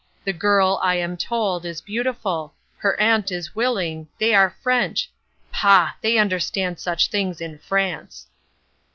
[0.23, 5.11] The girl, I am told, is beautiful; her aunt is willing; they are French;
[5.51, 5.91] pah!
[6.01, 8.25] they understand such things in France."